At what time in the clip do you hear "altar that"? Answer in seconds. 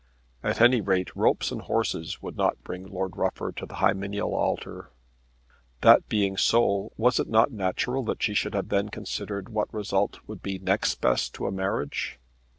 4.33-6.09